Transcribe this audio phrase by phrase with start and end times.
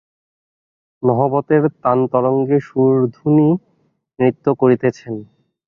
[1.03, 3.49] নহবতের তানতরঙ্গে সুরধুনী
[4.19, 5.13] নৃত্য করিতেছেন।